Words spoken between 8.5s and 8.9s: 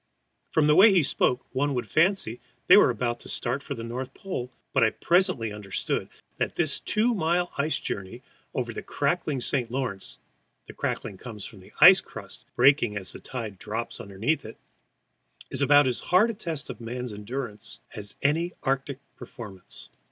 over the